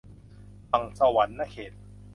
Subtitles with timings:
[0.71, 1.71] ฝั่งสะหวันนะเขต